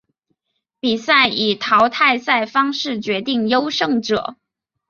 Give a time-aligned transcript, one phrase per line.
[0.79, 4.35] 比赛以淘汰赛方式决定优胜者。